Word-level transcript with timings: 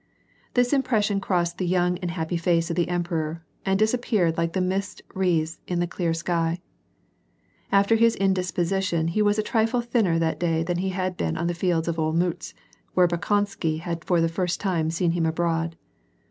This 0.55 0.73
impression 0.73 1.19
crossed 1.19 1.59
the 1.59 1.67
young 1.67 1.99
and 1.99 2.09
happy 2.09 2.35
face 2.35 2.71
of 2.71 2.75
the 2.75 2.89
emperor, 2.89 3.43
and 3.63 3.77
disappeared 3.77 4.35
like 4.35 4.53
the 4.53 4.59
mist 4.59 5.03
wreaths 5.13 5.59
in 5.67 5.79
the 5.79 5.85
clear 5.85 6.11
sky. 6.11 6.59
After 7.71 7.95
his 7.95 8.15
indisposition 8.15 9.09
he 9.09 9.21
was 9.21 9.37
a 9.37 9.43
trifle 9.43 9.79
thinner 9.79 10.17
that 10.17 10.39
day 10.39 10.63
than 10.63 10.77
he 10.79 10.89
had 10.89 11.17
been 11.17 11.37
on 11.37 11.45
the 11.45 11.53
field 11.53 11.87
of 11.87 11.97
Olmutz 11.99 12.55
where 12.95 13.07
Bolkonsky 13.07 13.77
had 13.81 14.03
for 14.03 14.19
the 14.21 14.27
first 14.27 14.59
time 14.59 14.89
seen 14.89 15.11
him 15.11 15.27
abroad. 15.27 15.75